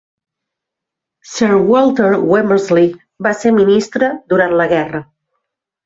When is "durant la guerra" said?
4.35-5.09